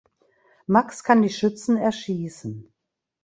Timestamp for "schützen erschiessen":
1.29-2.73